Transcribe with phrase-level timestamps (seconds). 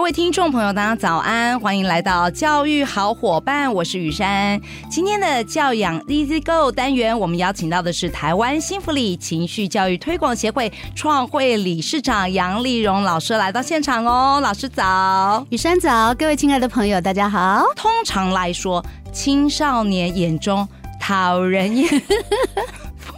[0.00, 4.58] 各位听众朋友，大家早安，欢迎来到教育好伙伴，我是雨珊。
[4.90, 14.40] 今天的教养 Easy Go 单元，我们邀请到的是台湾幸福里情绪教育推广协会创会理事长杨丽蓉老师来到现场哦。
[14.42, 17.62] 老师早，雨珊早，各位亲爱的朋友，大家好。
[17.76, 18.82] 通常来说，
[19.12, 20.66] 青少年眼中
[20.98, 22.02] 讨人厌。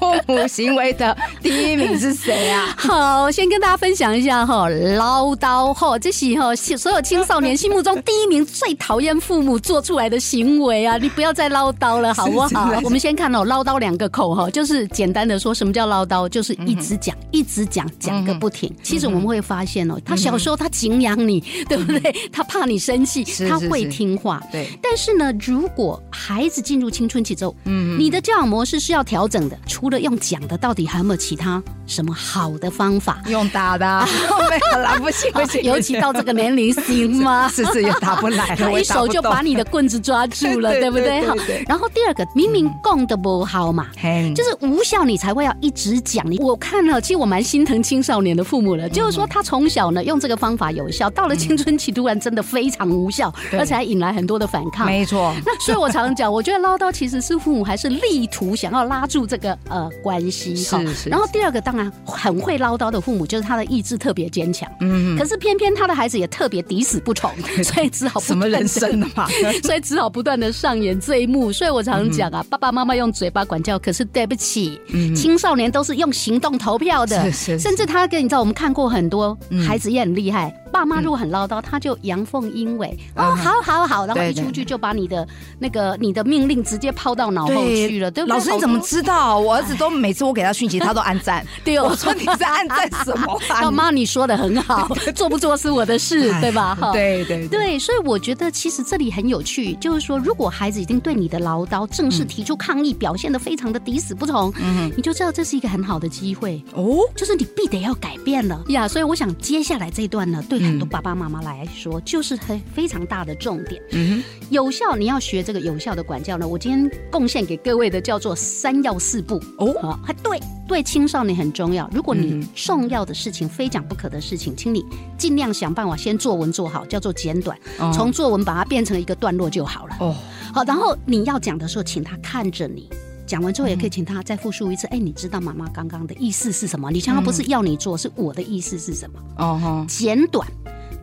[0.02, 2.74] 父母行为的第一名是谁啊？
[2.76, 10.96] 好，先跟大家分享一下哈，唠叨哈，这是哈所有青少年心目中第一名最讨厌父母做出来的行为啊！
[10.98, 12.80] 你不要再唠叨了， 好不好？
[12.82, 16.28] 我们先看哦，唠叨两个口哈，就是简单的说，什么叫唠叨？
[16.28, 18.74] 就是一直讲，一直讲，讲个不停。
[18.82, 22.12] 其实我们会发现哦，他小时候他敬仰你，对不对？
[22.32, 24.42] 他怕你生气，他会听话。
[24.50, 24.68] 对。
[24.82, 29.56] 但是呢，如果孩子进入青春期之后，嗯，你的教养模式是要调整的。
[29.68, 31.62] 除了用讲的，到底还有没有其他
[31.92, 33.22] 什么好的方法？
[33.28, 34.06] 用打的，
[34.48, 37.46] 没有啦，不行不行，尤其到这个年龄行吗？
[37.52, 41.20] 是是也打不来， 他一手就把你的棍子抓住了，对不对？
[41.26, 41.34] 好，
[41.68, 43.88] 然后第二个，明明供的不好嘛，
[44.34, 46.28] 就是无效，你才会要一直讲。
[46.30, 54.86] 你我看了，其实我蛮心疼青少年的父母了，就是说他从小呢用这个方法有效，到了青春期突然真的非常无效，而且还引来很多的反抗。
[54.86, 59.52] 没错，那所以我常常讲，我觉得唠叨其实是父母还是力图想要拉住这个。
[59.68, 61.08] 呃，关系是是。
[61.08, 64.70] 然后第二个，当然很会唠叨的父母，就是他的意志特别坚强。
[64.80, 65.16] 嗯。
[65.16, 67.30] 可是偏偏他的孩子也特别抵死不从，
[67.64, 69.28] 所以只好什么人生的嘛，
[69.62, 71.52] 所以只好不断的上演这一幕。
[71.52, 74.80] 所以我常常讲啊，爸爸妈妈用嘴巴管教，可是对不起，
[75.14, 77.30] 青少年都是用行动投票的。
[77.30, 77.58] 是是。
[77.58, 80.54] 甚至他跟你知道，我们看过很多孩子也很厉害。
[80.82, 82.98] 爸妈如果很唠叨，他就阳奉阴违。
[83.14, 85.26] 哦，好好好，然后一出去就把你的
[85.58, 88.36] 那个你的命令直接抛到脑后去了，对不对？
[88.36, 89.52] 老师你怎么知道我？
[89.52, 91.46] 儿子都每次我给他讯息，他都按赞。
[91.62, 93.38] 对，我说你在按赞什么？
[93.62, 96.74] 妈妈，你说的很好， 做不做是我的事，对吧？
[96.74, 104.52] 哈，对对对，所以我觉得其实这里很有趣，就是说，如果孩子已经对你的唠叨正式提出抗议，表现的非常的抵死不从，
[104.96, 108.88] 你就知道这是一个很好的机会哦，就是你必得要改变了呀。
[108.88, 113.80] 所以我想接下来这一段呢，对很多爸爸妈妈来说，就是很非常大的重点。
[113.92, 119.36] 嗯，有效，你要学这个有效的管教呢，我今天贡献给各位的叫做三要四不。
[119.58, 121.88] 哦，还对，对青少年很重要。
[121.92, 124.82] 如果你重要的事情、非讲不可的事情，请你
[125.18, 127.58] 尽量想办法先作文做好，叫做简短，
[127.92, 129.96] 从作文把它变成一个段落就好了。
[130.00, 130.16] 哦，
[130.54, 132.88] 好，然后你要讲的时候，请他看着你，
[133.26, 134.86] 讲完之后也可以请他再复述一次。
[134.88, 136.90] 哎，你知道妈妈刚刚的意思是什么？
[136.90, 139.18] 你想要不是要你做，是我的意思是什么？
[139.36, 140.46] 哦，简短。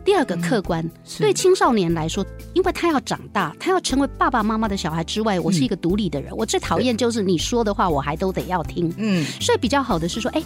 [0.04, 2.24] 第二个客观，嗯、对青少年来说，
[2.54, 6.32] 因为他要长大，他要成为爸爸妈妈的小孩之外，我是一个独立的人。
[6.32, 8.92] 嗯、我最讨厌就是你说的话，我还都得要听。
[8.96, 10.42] 嗯，所以比较好的是说，哎，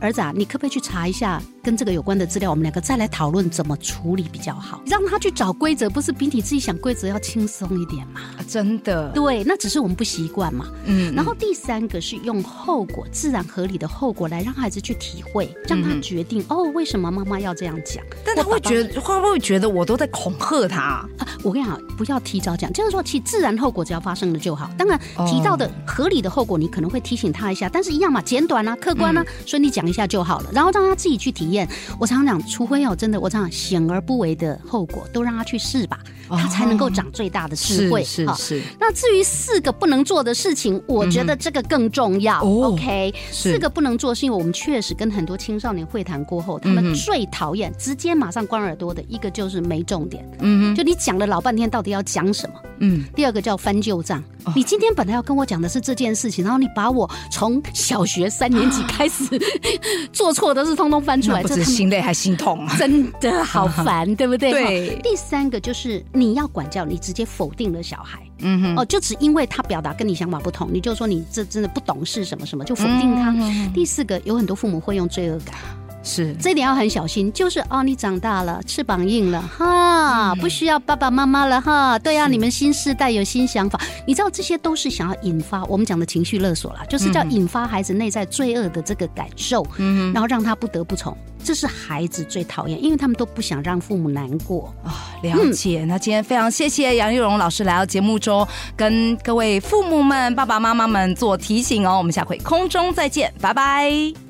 [0.00, 1.40] 儿子啊，你可不可以去查一下？
[1.62, 4.80] 跟这个有关的资料，我们两个再来讨论怎么处理比较好。
[4.86, 8.20] 让他去找规则，不是比你自己想规则要轻松一点吗？
[8.48, 10.68] 真的，对，那只是我们不习惯嘛。
[10.86, 11.14] 嗯。
[11.14, 18.02] 然后第三个是用后果，自然合理的后果来让孩子去体会，让他决定、嗯、哦，为什么妈妈要这样讲？
[18.24, 20.80] 但他会觉得，会不会觉得我都在恐吓他？
[20.80, 21.08] 啊，
[21.42, 24.70] 我跟你讲，不要提早讲，就是说，其自然后果只要发生了就好。
[24.78, 31.68] 当然，提到的合理的后果，你可能会提醒他一下，但是一样嘛，简短啊，客观啊，嗯、所以你讲一下就好了，然后让他自己去体验。
[31.98, 38.02] 我常常讲，除非有真的，我常常显而不为的后果，都让他去试吧，他才能够长最大的智慧。
[38.04, 38.62] 是是是。
[38.78, 42.40] 那至于四个不能做的事情，我觉得这个更重要。
[42.40, 50.24] OK，四个不能做，是因为我们确实跟很多青少年会谈过后，他们最讨厌直接马上关耳朵的一个就是没重点。
[50.38, 52.54] 嗯，就你讲了老半天，到底要讲什么？
[52.80, 53.04] 嗯。
[53.14, 54.22] 第二个叫翻旧账，
[54.54, 59.24] 你今天本来要跟我讲的是这件事情，然后你把我从小学三年级开始
[60.12, 61.64] 做错的事通通翻出来，这是。
[61.64, 64.50] 心累还心痛，真的好烦，对不对？
[64.52, 65.00] 对。
[65.02, 73.34] 第三个就是你要管教，你直接否定了小孩，嗯哼，哦，就只因为他表达跟你想法不同，你就说你这真的不懂事什么什么，就否定他。
[73.72, 75.54] 第四个，有很多父母会用罪恶感。
[76.02, 77.32] 是，这一点要很小心。
[77.32, 81.98] 就是哦，你长大了，翅膀硬了哈，不需要爸爸妈妈了哈。
[81.98, 91.16] 对啊，你们新世代有新想法，你知道这些都是想要引发我们讲的情绪勒索啦，就是叫引发孩子内在罪恶的这个感受，嗯，然后让他不得不从。
[91.42, 95.16] 这是孩子最讨厌，因为他们都不想让父母难过啊。
[95.22, 95.84] 了解。
[95.86, 98.46] 那今天非常谢谢杨玉荣老师来到节目中，
[98.76, 101.96] 跟各位父母们、爸爸妈妈们做提醒哦。
[101.96, 104.29] 我们下回空中再见，拜拜。